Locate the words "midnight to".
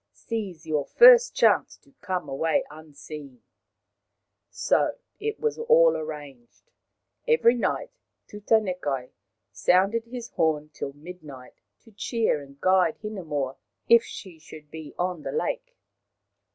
10.93-11.91